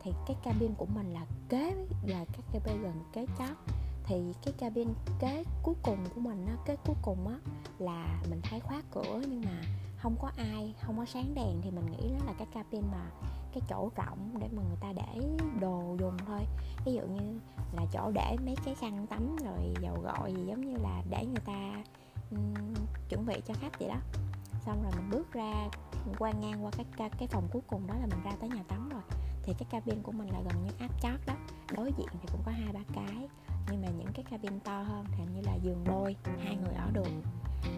Thì 0.04 0.12
cái 0.28 0.38
cabin 0.44 0.74
của 0.78 0.86
mình 0.86 1.14
là 1.14 1.26
kế, 1.50 1.76
là 2.08 2.26
các 2.26 2.44
cabin 2.54 2.82
gần 2.82 2.94
kế 3.14 3.26
chót. 3.40 3.58
Thì 4.04 4.16
cái 4.44 4.54
cabin 4.58 4.88
kế 5.20 5.44
cuối 5.64 5.76
cùng 5.84 5.98
của 6.16 6.22
mình 6.22 6.46
á, 6.46 6.56
kế 6.66 6.76
cuối 6.86 6.96
cùng 7.02 7.28
á, 7.28 7.36
là 7.80 8.22
mình 8.30 8.42
thấy 8.44 8.60
khóa 8.60 8.82
cửa 8.92 9.22
nhưng 9.30 9.42
mà 9.46 9.62
không 9.98 10.16
có 10.22 10.32
ai, 10.38 10.74
không 10.82 10.98
có 10.98 11.06
sáng 11.06 11.36
đèn. 11.36 11.62
Thì 11.62 11.72
mình 11.72 11.86
nghĩ 11.92 12.10
đó 12.10 12.26
là 12.26 12.34
cái 12.34 12.48
cabin 12.54 12.82
mà 12.92 13.12
cái 13.54 13.62
chỗ 13.70 13.90
rộng 13.96 14.36
để 14.40 14.48
mà 14.52 14.62
người 14.64 14.78
ta 14.82 14.94
để 14.94 15.38
đồ 15.60 15.96
dùng 16.00 16.18
thôi. 16.28 16.40
Ví 16.86 16.94
dụ 16.94 17.02
như 17.02 17.40
là 17.74 17.86
chỗ 17.94 18.12
để 18.12 18.38
mấy 18.46 18.56
cái 18.66 18.76
khăn 18.76 19.08
tắm 19.08 19.36
rồi 19.36 19.74
dầu 19.82 19.98
gội 20.04 20.34
gì 20.34 20.46
giống 20.46 20.62
như 20.62 20.78
là 20.78 21.04
để 21.10 21.26
người 21.26 21.44
ta 21.46 21.84
um, 22.32 22.74
chuẩn 23.10 23.26
bị 23.26 23.42
cho 23.46 23.54
khách 23.54 23.80
vậy 23.80 23.90
đó. 23.90 23.98
Xong 24.66 24.84
rồi 24.84 24.92
mình 24.96 25.10
bước 25.12 25.34
ra 25.34 25.70
qua 26.20 26.32
ngang 26.32 26.66
qua 26.66 26.72
cái 26.98 27.10
cái 27.10 27.28
phòng 27.28 27.48
cuối 27.52 27.62
cùng 27.68 27.88
đó 27.88 27.94
là 27.94 28.06
mình 28.06 28.24
ra 28.24 28.32
tới 28.40 28.50
nhà 28.50 28.64
tắm 28.68 28.90
rồi. 28.90 29.02
Thì 29.44 29.54
cái 29.54 29.68
cabin 29.70 30.04
của 30.04 30.12
mình 30.12 30.30
là 30.32 30.42
gần 30.42 30.64
như 30.64 30.72
áp 30.80 31.02
chót 31.02 31.26
đó. 31.26 31.34
Đối 31.76 31.94
diện 31.98 32.08
thì 32.12 32.28
cũng 32.32 32.42
có 32.46 32.52
hai 32.52 32.74
ba 32.74 32.80
cái. 32.94 33.28
Nhưng 33.72 33.82
mà 33.82 33.88
những 33.88 34.14
cái 34.14 34.26
cabin 34.30 34.60
to 34.60 34.82
hơn 34.82 35.06
thì 35.12 35.24
như 35.36 35.42
là 35.42 35.56
giường 35.56 35.84
đôi 35.84 36.16
hai 36.44 36.56
người 36.56 36.74
ở 36.74 36.92
được. 36.94 37.10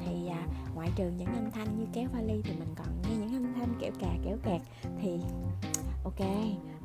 Thì 0.06 0.28
à, 0.28 0.48
ngoại 0.76 0.90
trừ 0.96 1.10
những 1.10 1.34
âm 1.36 1.52
thanh 1.52 1.80
như 1.80 1.86
kéo 1.94 2.10
vali 2.14 2.42
thì 2.44 2.52
mình 2.60 2.76
còn 2.76 2.88
nghe 3.02 3.16
những 3.18 3.31
thanh 3.62 3.80
kẹo 3.80 3.92
cà 4.00 4.08
kéo 4.26 4.38
cạt 4.44 4.62
thì, 5.02 5.20
ok, 6.04 6.20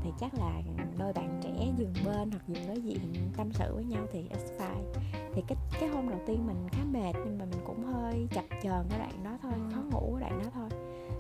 thì 0.03 0.11
chắc 0.21 0.35
là 0.35 0.63
đôi 0.99 1.13
bạn 1.13 1.41
trẻ 1.43 1.73
giường 1.77 1.95
bên 2.05 2.31
hoặc 2.31 2.43
giường 2.49 2.67
đối 2.69 2.81
diện 2.81 2.99
tâm 3.37 3.53
sự 3.53 3.75
với 3.75 3.85
nhau 3.85 4.07
thì 4.13 4.29
it's 4.29 4.59
fine. 4.59 5.01
Thì 5.35 5.43
cái 5.49 5.59
cái 5.81 5.89
hôm 5.89 6.09
đầu 6.09 6.21
tiên 6.27 6.47
mình 6.47 6.69
khá 6.73 6.85
mệt 6.93 7.13
nhưng 7.25 7.39
mà 7.39 7.45
mình 7.45 7.61
cũng 7.65 7.85
hơi 7.85 8.29
chập 8.31 8.45
chờn 8.63 8.87
cái 8.91 8.99
đoạn 8.99 9.25
đó 9.25 9.39
thôi, 9.43 9.53
khó 9.75 9.81
ngủ 9.91 10.17
cái 10.21 10.31
đoạn 10.31 10.43
đó 10.45 10.51
thôi. 10.55 10.69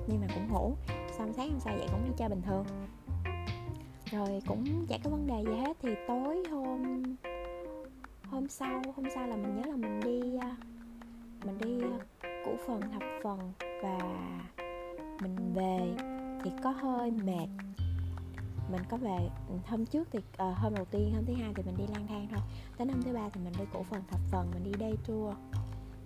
Nhưng 0.08 0.20
mà 0.20 0.26
cũng 0.35 0.49
ngủ, 0.53 0.75
xong 1.19 1.32
sáng 1.32 1.50
hôm 1.50 1.61
sau 1.61 1.79
dậy 1.79 1.87
cũng 1.93 2.05
đi 2.05 2.11
chơi 2.17 2.29
bình 2.29 2.43
thường. 2.43 2.64
Rồi 4.11 4.43
cũng 4.47 4.87
chả 4.88 4.99
có 5.05 5.11
vấn 5.11 5.26
đề 5.26 5.44
gì 5.44 5.56
hết, 5.61 5.76
thì 5.82 5.91
tối 6.08 6.43
hôm 6.50 7.03
hôm 8.31 8.48
sau 8.48 8.82
hôm 8.96 9.05
sau 9.15 9.27
là 9.27 9.36
mình 9.36 9.56
nhớ 9.56 9.63
là 9.67 9.77
mình 9.77 10.01
đi 10.01 10.36
à, 10.41 10.56
mình 11.44 11.58
đi 11.58 11.81
à, 12.20 12.29
củ 12.44 12.53
phần 12.67 12.81
thập 12.81 13.03
phần 13.22 13.53
và 13.82 13.98
mình 15.23 15.55
về 15.55 15.94
thì 16.44 16.51
có 16.63 16.70
hơi 16.70 17.11
mệt. 17.11 17.49
Mình 18.70 18.82
có 18.91 18.96
về 18.96 19.29
hôm 19.67 19.87
trước 19.87 20.08
thì 20.13 20.19
uh, 20.19 20.56
hôm 20.56 20.75
đầu 20.75 20.85
tiên 20.85 21.13
hôm 21.15 21.25
thứ 21.25 21.35
hai 21.35 21.53
thì 21.55 21.63
mình 21.63 21.77
đi 21.77 21.85
lang 21.93 22.06
thang 22.06 22.29
thôi. 22.31 22.41
Đến 22.79 22.89
hôm 22.89 23.03
thứ 23.03 23.13
ba 23.13 23.29
thì 23.29 23.41
mình 23.44 23.53
đi 23.58 23.65
cổ 23.73 23.82
phần 23.82 24.03
thập 24.11 24.20
phần 24.31 24.51
mình 24.55 24.65
đi 24.65 24.73
day 24.81 24.96
tour. 25.06 25.35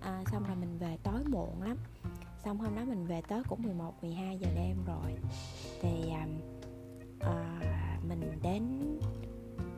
À, 0.00 0.22
xong 0.32 0.42
rồi 0.46 0.56
mình 0.56 0.78
về 0.78 0.96
tối 1.02 1.24
muộn 1.28 1.62
lắm. 1.62 1.76
Xong 2.44 2.58
hôm 2.58 2.76
đó 2.76 2.84
mình 2.84 3.06
về 3.06 3.22
tới 3.28 3.42
cũng 3.48 3.62
11 3.62 3.94
12 4.02 4.38
giờ 4.38 4.48
đêm 4.54 4.76
rồi. 4.86 5.14
Thì 5.82 6.12
uh, 7.16 8.04
mình 8.08 8.38
đến 8.42 8.62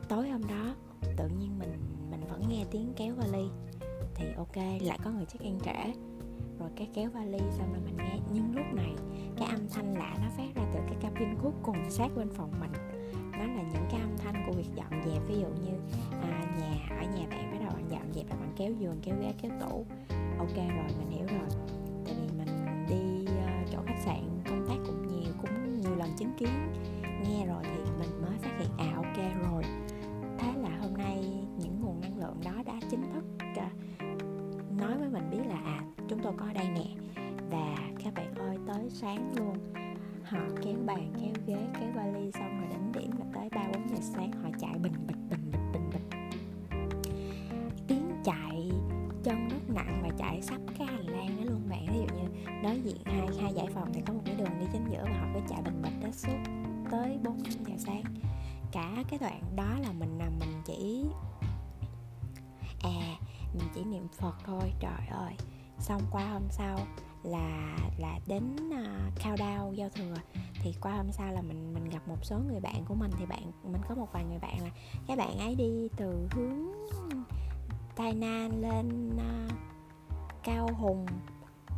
tối 0.09 0.29
hôm 0.29 0.41
đó 0.47 0.75
tự 1.17 1.27
nhiên 1.27 1.59
mình 1.59 1.71
mình 2.11 2.21
vẫn 2.29 2.41
nghe 2.49 2.65
tiếng 2.71 2.93
kéo 2.95 3.15
vali. 3.15 3.47
Thì 4.15 4.25
ok 4.37 4.57
lại 4.81 4.99
có 5.03 5.11
người 5.11 5.25
check 5.25 5.43
in 5.43 5.59
trễ 5.59 5.93
rồi 6.63 6.71
cái 6.75 6.87
kéo 6.93 7.09
vali 7.09 7.39
xong 7.57 7.73
rồi 7.73 7.81
mình 7.85 7.97
nghe. 7.97 8.19
Nhưng 8.33 8.55
lúc 8.55 8.65
này 8.73 8.95
cái 9.37 9.47
âm 9.47 9.59
thanh 9.69 9.93
lạ 9.97 10.15
nó 10.21 10.27
phát 10.37 10.55
ra 10.55 10.63
từ 10.73 10.79
cái 10.87 10.95
cabin 11.01 11.35
cuối 11.41 11.51
cùng 11.63 11.89
sát 11.89 12.07
bên 12.15 12.29
phòng 12.29 12.51
mình. 12.59 12.71
Nó 13.31 13.45
là 13.45 13.63
những 13.73 13.85
cái 13.91 14.01
âm 14.01 14.17
thanh 14.17 14.43
của 14.47 14.51
việc 14.51 14.69
dọn 14.75 14.91
dẹp. 15.05 15.27
Ví 15.27 15.35
dụ 15.35 15.47
như 15.47 15.71
à, 16.21 16.43
nhà 16.59 16.97
ở 16.99 17.03
nhà 17.15 17.27
bạn 17.29 17.51
bắt 17.51 17.57
đầu 17.59 17.79
dọn 17.89 18.13
dẹp 18.13 18.29
là 18.29 18.35
bạn 18.35 18.53
kéo 18.57 18.71
giường 18.71 18.99
kéo 19.03 19.15
ghế 19.21 19.33
kéo 19.41 19.51
tủ. 19.61 19.85
Ok 20.37 20.55
rồi 20.55 20.87
mình 20.99 21.09
hiểu 21.09 21.25
rồi. 21.27 21.49
Tại 22.05 22.15
vì 22.21 22.37
mình 22.37 22.85
đi 22.89 23.25
uh, 23.33 23.71
chỗ 23.71 23.79
khách 23.85 24.01
sạn 24.05 24.41
công 24.49 24.65
tác 24.67 24.75
cũng 24.85 25.07
nhiều 25.07 25.33
cũng 25.41 25.81
nhiều 25.81 25.95
lần 25.95 26.09
chứng 26.17 26.33
kiến. 26.37 26.49
Nghe 27.03 27.45
rồi 27.45 27.63
thì 27.63 27.91
mình 27.99 28.21
mới 28.21 28.37
phát 28.37 28.51
hiện 28.59 28.69
à 28.77 28.93
ok 28.95 29.17
rồi. 29.51 29.63
Thế 30.37 30.53
là 30.61 30.77
hôm 30.81 30.93
nay 30.97 31.23
những 31.57 31.81
nguồn 31.81 32.01
năng 32.01 32.17
lượng 32.17 32.37
đó 32.45 32.63
đã 32.65 32.73
chính 32.89 33.11
thức 33.13 33.23
uh, 33.57 33.83
nói 34.81 34.97
với 34.97 35.09
mình 35.09 35.29
biết 35.31 35.43
là 35.47 35.55
à 35.55 35.72
tôi 36.23 36.33
có 36.37 36.45
đây 36.53 36.67
nè. 36.69 36.85
Và 37.49 37.75
các 38.03 38.13
bạn 38.13 38.35
ơi, 38.35 38.57
tới 38.67 38.89
sáng 38.89 39.33
luôn. 39.37 39.57
Họ 40.23 40.39
kéo 40.63 40.75
bàn, 40.85 41.13
kéo 41.21 41.33
ghế, 41.47 41.67
kéo 41.79 41.91
vali, 41.95 42.31
xong 42.31 42.59
rồi 42.59 42.69
đến 42.69 42.91
điểm 42.91 43.11
là 43.19 43.25
tới 43.33 43.49
ba, 43.55 43.61
bốn 43.73 43.89
giờ 43.89 43.97
sáng 44.01 44.31
họ 44.31 44.49
chạy 44.59 44.77
bình 44.79 45.07
bịch 45.07 45.17
bình 45.29 45.51
bịch 45.51 45.61
bình 45.73 45.89
bịch 45.93 46.19
tiếng 47.87 48.21
chạy 48.23 48.71
chân 49.23 49.47
rất 49.47 49.69
nặng 49.75 49.99
và 50.03 50.09
chạy 50.17 50.41
sắp 50.41 50.61
cái 50.77 50.87
hành 50.87 51.05
lang 51.05 51.37
đó 51.37 51.43
luôn 51.51 51.61
bạn 51.69 51.85
ví 51.85 51.99
dụ 51.99 52.15
như 52.17 52.27
đối 52.63 52.81
diện 52.81 52.97
hai 53.05 53.27
hai 53.41 53.53
giải 53.53 53.67
phòng 53.73 53.89
thì 53.93 54.01
có 54.07 54.13
một 54.13 54.21
cái 54.25 54.35
đường 54.35 54.59
đi 54.59 54.65
chính 54.73 54.85
giữa 54.91 55.03
và 55.03 55.17
họ 55.19 55.27
cứ 55.33 55.39
chạy 55.49 55.61
bình 55.61 55.81
bịch 55.81 56.03
đó 56.03 56.09
suốt 56.11 56.37
tới 56.91 57.19
bốn, 57.23 57.37
năm 57.43 57.63
giờ 57.65 57.73
sáng. 57.77 58.03
Cả 58.71 59.03
cái 59.09 59.19
đoạn 59.19 59.41
đó 59.55 59.77
là 59.81 59.91
mình 59.99 60.17
nằm, 60.17 60.39
mình 60.39 60.61
chỉ 60.65 61.05
à 62.83 63.17
mình 63.53 63.67
chỉ 63.75 63.83
niệm 63.83 64.07
phật 64.07 64.35
thôi. 64.45 64.71
Trời 64.79 65.07
ơi 65.11 65.33
xong 65.83 66.01
qua 66.11 66.29
hôm 66.29 66.41
sau 66.49 66.79
là 67.23 67.77
là 67.97 68.19
đến 68.27 68.55
à, 68.73 69.07
uh, 69.07 69.23
countdown 69.23 69.73
giao 69.73 69.89
thừa. 69.89 70.15
Thì 70.61 70.73
qua 70.81 70.97
hôm 70.97 71.11
sau 71.11 71.31
là 71.31 71.41
mình 71.41 71.73
mình 71.73 71.89
gặp 71.89 72.07
một 72.07 72.25
số 72.25 72.39
người 72.47 72.59
bạn 72.59 72.85
của 72.85 72.95
mình 72.95 73.11
thì 73.19 73.25
bạn 73.25 73.51
mình 73.63 73.81
có 73.89 73.95
một 73.95 74.07
vài 74.13 74.23
người 74.23 74.39
bạn 74.39 74.63
là 74.63 74.69
các 75.07 75.17
bạn 75.17 75.37
ấy 75.37 75.55
đi 75.55 75.89
từ 75.97 76.27
hướng 76.31 76.71
Tây 77.95 78.13
Nan 78.13 78.61
lên 78.61 79.09
uh, 79.15 79.51
Cao 80.43 80.69
Hùng 80.79 81.05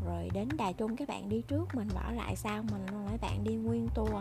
rồi 0.06 0.30
đến 0.34 0.50
Đài 0.58 0.74
Trung. 0.74 0.96
Các 0.96 1.08
bạn 1.08 1.30
đi 1.30 1.42
trước 1.42 1.76
mình 1.76 1.88
bỏ 1.96 2.12
lại 2.12 2.36
sau 2.36 2.64
mình 2.64 2.86
luôn 2.92 3.06
mấy 3.06 3.18
bạn 3.18 3.44
đi 3.44 3.56
nguyên 3.56 3.88
tour 3.96 4.14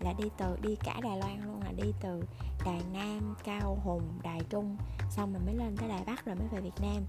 là 0.00 0.12
đi 0.12 0.24
từ 0.38 0.56
đi 0.62 0.76
cả 0.84 1.00
Đài 1.02 1.18
Loan 1.18 1.44
luôn 1.46 1.62
là 1.62 1.72
đi 1.72 1.92
từ 2.00 2.22
Đài 2.64 2.80
Nam 2.92 3.34
Cao 3.44 3.78
Hùng 3.84 4.02
Đài 4.22 4.40
Trung 4.50 4.76
xong 5.10 5.32
rồi 5.32 5.42
mới 5.46 5.54
lên 5.54 5.76
tới 5.76 5.88
Đài 5.88 6.04
Bắc 6.06 6.24
rồi 6.24 6.36
mới 6.36 6.48
về 6.48 6.60
Việt 6.60 6.82
Nam. 6.82 7.02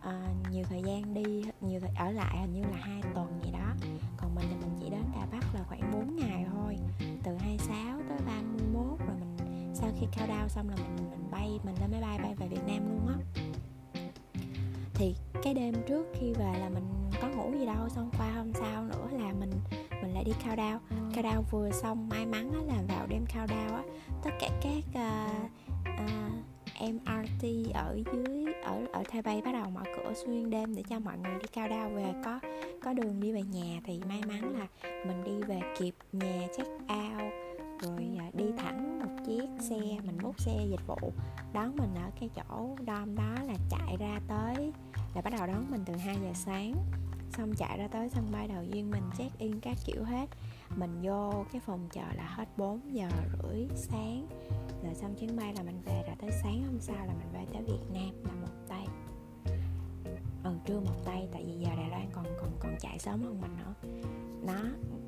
À, 0.00 0.28
nhiều 0.50 0.64
thời 0.68 0.82
gian 0.82 1.14
đi 1.14 1.44
nhiều 1.60 1.80
thời, 1.80 1.90
ở 1.96 2.10
lại 2.10 2.38
hình 2.40 2.52
như 2.52 2.62
là 2.62 2.76
hai 2.80 3.02
tuần 3.14 3.40
gì 3.44 3.50
đó. 3.52 3.74
Còn 4.16 4.34
mình 4.34 4.44
thì 4.50 4.56
mình 4.56 4.78
chỉ 4.80 4.90
đến 4.90 5.02
Đài 5.14 5.26
Bắc 5.32 5.54
là 5.54 5.64
khoảng 5.68 5.90
4 5.92 6.16
ngày 6.16 6.46
thôi 6.52 6.76
từ 7.22 7.36
26 7.36 8.00
tới 8.08 8.18
31 8.26 8.98
rồi 8.98 9.16
mình 9.20 9.36
sau 9.74 9.90
khi 10.00 10.06
cao 10.16 10.26
đao 10.26 10.48
xong 10.48 10.68
là 10.68 10.76
mình 10.76 11.10
mình 11.10 11.30
bay 11.30 11.60
mình 11.64 11.74
lên 11.80 11.90
máy 11.90 12.00
bay 12.00 12.18
bay 12.18 12.34
về 12.34 12.48
Việt 12.48 12.62
Nam 12.66 12.88
luôn 12.88 13.06
á. 13.08 13.16
Thì 14.94 15.14
cái 15.42 15.54
đêm 15.54 15.74
trước 15.88 16.06
khi 16.14 16.32
về 16.32 16.58
là 16.58 16.68
mình 16.68 16.84
có 17.22 17.28
ngủ 17.28 17.52
gì 17.58 17.66
đâu 17.66 17.88
xong 17.88 18.10
qua 18.18 18.32
hôm 18.32 18.52
sau 18.52 18.84
nữa 18.84 19.08
là 19.12 19.32
mình 19.40 19.50
mình 20.02 20.14
lại 20.14 20.24
đi 20.24 20.32
cao 20.44 20.56
đao. 20.56 20.80
Cao 21.14 21.22
đao 21.22 21.44
vừa 21.50 21.70
xong 21.70 22.08
may 22.08 22.26
mắn 22.26 22.66
là 22.66 22.82
vào 22.88 23.06
đêm 23.06 23.24
cao 23.34 23.46
đao 23.46 23.77
tất 24.22 24.30
cả 24.40 24.48
các 24.62 24.84
ờ, 24.94 25.26
ờ, 25.84 25.92
uh, 25.92 26.04
uh, 26.04 26.48
MRT 26.90 27.72
ở 27.74 27.98
dưới 28.12 28.52
ở 28.62 28.86
ở 28.92 29.02
Taipei 29.12 29.42
bắt 29.42 29.52
đầu 29.52 29.70
mở 29.70 29.82
cửa 29.96 30.12
xuyên 30.14 30.50
đêm 30.50 30.74
để 30.74 30.82
cho 30.88 30.98
mọi 30.98 31.18
người 31.18 31.34
đi 31.34 31.46
cao 31.52 31.68
đao 31.68 31.90
về. 31.90 32.12
Có 32.24 32.40
có 32.82 32.92
đường 32.92 33.20
đi 33.20 33.32
về 33.32 33.42
nhà 33.42 33.80
thì 33.84 34.00
may 34.08 34.20
mắn 34.28 34.58
là 34.58 34.66
mình 35.06 35.24
đi 35.24 35.46
về 35.46 35.60
kịp 35.78 35.94
nhà 36.12 36.46
check 36.56 36.70
out 36.70 37.32
rồi 37.82 38.08
ờ, 38.18 38.24
đi 38.32 38.44
thẳng 38.58 38.98
một 38.98 39.24
chiếc 39.26 39.46
xe 39.60 39.76
mình 39.76 40.18
bút 40.22 40.40
xe 40.40 40.66
dịch 40.70 40.86
vụ. 40.86 41.12
Đón 41.52 41.76
mình 41.76 41.94
ở 41.94 42.10
cái 42.20 42.30
chỗ 42.36 42.76
đom 42.86 43.14
đó 43.14 43.34
là 43.46 43.54
chạy 43.70 43.96
ra 43.96 44.20
tới 44.28 44.72
là 45.14 45.22
bắt 45.22 45.32
đầu 45.38 45.46
đón 45.46 45.70
mình 45.70 45.80
từ 45.86 45.94
2 45.96 46.16
giờ 46.22 46.32
sáng 46.34 46.74
xong 47.30 47.54
chạy 47.54 47.78
ra 47.78 47.88
tới 47.88 48.08
sân 48.08 48.28
bay 48.32 48.48
đầu 48.48 48.64
duyên 48.64 48.90
mình 48.90 49.02
check 49.18 49.38
in 49.38 49.60
các 49.60 49.76
kiểu 49.86 50.04
hết. 50.04 50.26
Mình 50.76 51.00
vô 51.02 51.44
cái 51.52 51.60
phòng 51.60 51.88
chờ 51.92 52.04
là 52.16 52.34
hết 52.36 52.48
4 52.56 52.94
giờ 52.94 53.08
rưỡi 53.42 53.66
sáng. 53.74 54.26
Rồi 54.84 54.94
xong 54.94 55.14
chuyến 55.14 55.36
bay 55.36 55.54
là 55.54 55.62
mình 55.62 55.80
về, 55.84 56.02
rồi 56.06 56.16
tới 56.20 56.30
sáng 56.42 56.64
hôm 56.64 56.80
sau 56.80 57.06
là 57.06 57.12
mình 57.12 57.28
về 57.32 57.44
tới 57.52 57.62
Việt 57.62 57.84
Nam 57.92 58.24
là 58.24 58.32
một 58.32 58.54
tay. 58.68 58.86
Ừ 60.44 60.52
trưa 60.66 60.80
một 60.80 61.04
tay, 61.04 61.28
tại 61.32 61.44
vì 61.46 61.52
giờ 61.52 61.68
Đài 61.76 61.90
Loan 61.90 62.06
còn 62.12 62.24
còn 62.40 62.50
còn 62.60 62.76
chạy 62.80 62.98
sớm 62.98 63.22
hơn 63.22 63.40
mình 63.40 63.56
nữa. 63.58 63.74
Nó, 64.46 64.62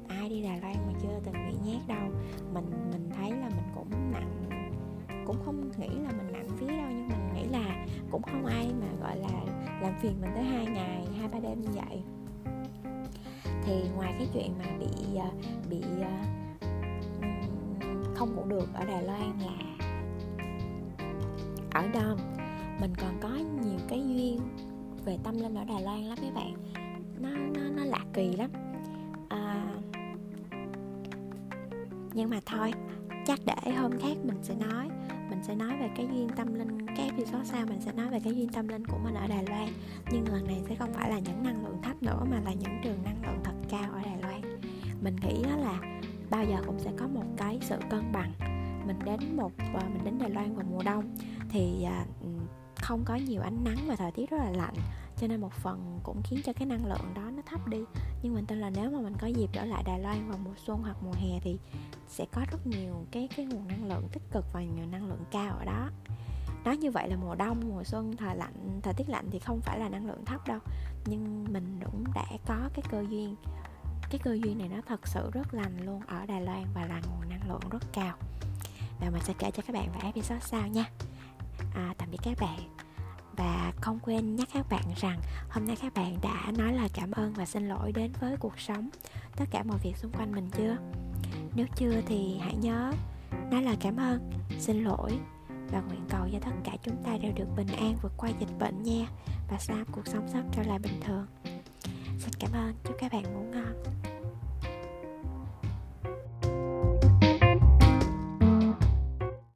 ai 0.08 0.28
đi 0.28 0.42
Đài 0.42 0.60
Loan 0.60 0.74
mà 0.86 0.92
chưa 1.02 1.20
từng 1.24 1.34
bị 1.34 1.56
nhát 1.64 1.88
đâu. 1.88 2.10
Mình 2.52 2.90
mình 2.92 3.10
thấy 3.16 3.30
là 3.30 3.48
mình 3.48 3.68
cũng 3.74 4.12
nặng, 4.12 4.50
cũng 5.26 5.36
không 5.44 5.70
nghĩ 5.78 5.88
là 5.88 6.12
mình 6.12 6.32
nặng 6.32 6.48
phí 6.56 6.66
đâu, 6.66 6.88
nhưng 6.88 7.08
mình 7.08 7.34
nghĩ 7.34 7.44
là 7.44 7.86
cũng 8.10 8.22
không 8.22 8.46
ai 8.46 8.70
mà, 8.80 8.86
gọi 9.00 9.16
là 9.16 9.44
làm 9.82 9.92
phiền 10.00 10.20
mình 10.20 10.30
tới 10.34 10.44
hai 10.44 10.66
ngày 10.66 11.06
hai 11.18 11.28
ba 11.28 11.38
đêm 11.38 11.60
như 11.60 11.68
vậy. 11.74 12.02
Thì 13.64 13.88
ngoài 13.96 14.14
cái 14.18 14.28
chuyện 14.34 14.54
mà 14.58 14.64
bị 14.78 15.16
ờ, 15.18 15.28
bị 15.70 15.80
ờ, 16.02 16.10
không 18.14 18.36
ngủ 18.36 18.44
được 18.46 18.68
ở 18.74 18.84
Đài 18.84 19.02
Loan 19.02 19.38
là 19.38 19.86
ở 21.70 21.88
Đom 21.88 22.18
mình 22.80 22.92
còn 23.00 23.18
có 23.20 23.30
nhiều 23.62 23.78
cái 23.88 24.02
duyên 24.08 24.40
về 25.04 25.18
tâm 25.24 25.34
linh 25.34 25.54
ở 25.54 25.64
Đài 25.64 25.82
Loan 25.82 26.02
lắm 26.02 26.18
mấy 26.22 26.30
bạn. 26.30 26.54
Nó 27.20 27.30
nó 27.30 27.68
nó 27.76 27.84
lạ 27.84 28.04
kỳ 28.12 28.32
lắm. 28.36 28.50
À, 29.28 29.66
nhưng 32.12 32.30
mà 32.30 32.40
thôi 32.46 32.72
chắc 33.26 33.38
để 33.46 33.72
hôm 33.72 33.90
khác 34.00 34.16
mình 34.24 34.38
sẽ 34.42 34.54
nói 34.54 34.88
mình 35.30 35.42
sẽ 35.42 35.54
nói 35.54 35.76
về 35.80 35.90
cái 35.96 36.06
duyên 36.12 36.28
tâm 36.28 36.54
linh, 36.54 36.86
cái 36.86 37.10
episode 37.10 37.44
sau 37.44 37.66
mình 37.66 37.80
sẽ 37.80 37.92
nói 37.92 38.08
về 38.08 38.20
cái 38.24 38.34
duyên 38.36 38.48
tâm 38.48 38.68
linh 38.68 38.86
của 38.86 38.98
mình 39.04 39.14
ở 39.14 39.26
Đài 39.26 39.44
Loan. 39.44 39.68
Nhưng 40.12 40.28
lần 40.28 40.46
này 40.46 40.62
sẽ 40.68 40.74
không 40.74 40.92
phải 40.92 41.10
là 41.10 41.18
những 41.18 41.42
năng 41.42 41.64
lượng 41.64 41.82
thấp 41.82 42.02
nữa 42.02 42.24
mà 42.30 42.40
là 42.44 42.52
những 42.52 42.80
trường 42.84 43.02
năng 43.04 43.22
lượng 43.22 43.40
thật 43.44 43.54
cao 43.68 43.92
ở 43.92 44.00
Đài 44.04 44.22
Loan. 44.22 44.40
Mình 45.02 45.16
nghĩ 45.16 45.42
đó 45.44 45.56
là 45.56 45.80
bao 46.30 46.44
giờ 46.44 46.56
cũng 46.66 46.78
sẽ 46.78 46.90
có 46.98 47.08
một 47.08 47.24
cái 47.36 47.58
sự 47.62 47.76
cân 47.90 48.12
bằng. 48.12 48.32
Mình 48.86 48.98
đến 49.04 49.36
một 49.36 49.52
à, 49.56 49.88
mình 49.92 50.04
đến 50.04 50.18
Đài 50.18 50.30
Loan 50.30 50.56
vào 50.56 50.66
mùa 50.70 50.82
đông 50.82 51.04
thì 51.50 51.84
à, 51.84 52.04
không 52.74 53.02
có 53.04 53.14
nhiều 53.14 53.42
ánh 53.42 53.64
nắng 53.64 53.78
và 53.86 53.96
thời 53.96 54.10
tiết 54.10 54.30
rất 54.30 54.38
là 54.38 54.50
lạnh 54.50 54.74
cho 55.20 55.26
nên 55.26 55.40
một 55.40 55.52
phần 55.52 56.00
cũng 56.02 56.22
khiến 56.22 56.40
cho 56.44 56.52
cái 56.52 56.66
năng 56.66 56.86
lượng 56.86 57.14
đó 57.14 57.22
nó 57.22 57.42
thấp 57.46 57.68
đi. 57.68 57.78
Nhưng 58.22 58.34
mình 58.34 58.46
tin 58.46 58.60
là 58.60 58.70
nếu 58.70 58.90
mà 58.90 59.00
mình 59.00 59.14
có 59.20 59.26
dịp 59.26 59.50
trở 59.52 59.64
lại 59.64 59.82
Đài 59.86 60.00
Loan 60.00 60.28
vào 60.28 60.38
mùa 60.44 60.54
xuân 60.66 60.82
hoặc 60.82 60.96
mùa 61.02 61.12
hè 61.12 61.40
thì 61.42 61.58
sẽ 62.08 62.26
có 62.32 62.42
rất 62.50 62.66
nhiều 62.66 63.06
cái 63.10 63.28
cái 63.36 63.46
nguồn 63.46 63.68
năng 63.68 63.84
lượng 63.84 64.08
tích 64.12 64.22
cực 64.32 64.44
và 64.52 64.62
nhiều 64.62 64.86
năng 64.86 65.08
lượng 65.08 65.24
cao 65.30 65.56
ở 65.58 65.64
đó. 65.64 65.90
Nói 66.64 66.76
như 66.76 66.90
vậy 66.90 67.08
là 67.08 67.16
mùa 67.16 67.34
đông 67.34 67.60
mùa 67.68 67.84
xuân 67.84 68.16
thời 68.16 68.36
lạnh 68.36 68.80
thời 68.82 68.94
tiết 68.94 69.08
lạnh 69.08 69.28
thì 69.30 69.38
không 69.38 69.60
phải 69.60 69.78
là 69.78 69.88
năng 69.88 70.06
lượng 70.06 70.24
thấp 70.24 70.48
đâu. 70.48 70.58
Nhưng 71.06 71.44
mình 71.52 71.80
cũng 71.84 72.04
đã 72.14 72.26
có 72.46 72.68
cái 72.74 72.82
cơ 72.90 73.04
duyên. 73.10 73.36
Cái 74.10 74.20
cơ 74.24 74.32
duyên 74.32 74.58
này 74.58 74.68
nó 74.68 74.80
thật 74.86 75.08
sự 75.08 75.30
rất 75.32 75.54
lành 75.54 75.86
luôn 75.86 76.02
ở 76.06 76.26
Đài 76.26 76.42
Loan 76.42 76.64
và 76.74 76.86
là 76.86 77.00
nguồn 77.00 77.28
năng 77.30 77.48
lượng 77.48 77.60
rất 77.70 77.92
cao. 77.92 78.16
Và 79.00 79.10
mình 79.10 79.22
sẽ 79.24 79.34
kể 79.38 79.50
cho 79.50 79.62
các 79.66 79.72
bạn 79.72 79.88
vào 79.92 80.02
episode 80.02 80.40
sau 80.40 80.66
nha. 80.66 80.84
À, 81.74 81.94
tạm 81.98 82.10
biệt 82.10 82.18
các 82.22 82.36
bạn 82.40 82.89
và 83.40 83.72
không 83.80 83.98
quên 84.02 84.36
nhắc 84.36 84.48
các 84.54 84.66
bạn 84.70 84.82
rằng 84.96 85.20
hôm 85.50 85.66
nay 85.66 85.76
các 85.82 85.94
bạn 85.94 86.16
đã 86.22 86.52
nói 86.58 86.72
lời 86.72 86.88
cảm 86.94 87.10
ơn 87.10 87.32
và 87.32 87.46
xin 87.46 87.68
lỗi 87.68 87.92
đến 87.92 88.12
với 88.20 88.36
cuộc 88.36 88.60
sống 88.60 88.90
tất 89.36 89.44
cả 89.50 89.62
mọi 89.62 89.78
việc 89.82 89.96
xung 89.96 90.12
quanh 90.12 90.32
mình 90.32 90.50
chưa? 90.56 90.76
Nếu 91.54 91.66
chưa 91.76 92.00
thì 92.06 92.38
hãy 92.40 92.54
nhớ 92.54 92.92
nói 93.50 93.62
lời 93.62 93.76
cảm 93.80 93.96
ơn, 93.96 94.30
xin 94.58 94.84
lỗi 94.84 95.18
và 95.72 95.80
nguyện 95.80 96.04
cầu 96.08 96.28
cho 96.32 96.38
tất 96.38 96.50
cả 96.64 96.72
chúng 96.82 97.02
ta 97.04 97.18
đều 97.22 97.32
được 97.32 97.46
bình 97.56 97.68
an 97.78 97.96
vượt 98.02 98.12
qua 98.16 98.30
dịch 98.40 98.58
bệnh 98.58 98.82
nha. 98.82 99.06
Và 99.50 99.58
sớm 99.58 99.84
cuộc 99.92 100.06
sống 100.06 100.28
sắp 100.32 100.44
trở 100.52 100.62
lại 100.62 100.78
bình 100.78 101.00
thường. 101.06 101.26
Xin 102.18 102.30
cảm 102.38 102.52
ơn, 102.52 102.74
chúc 102.84 102.96
các 102.98 103.12
bạn 103.12 103.22
ngủ 103.22 103.44
ngon. 103.52 103.59